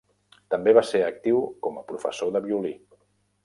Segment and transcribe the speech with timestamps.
[0.53, 2.77] També va ser actiu com a professor de violí.